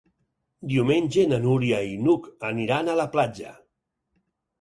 [0.69, 3.53] Diumenge na Núria i n'Hug aniran a la platja.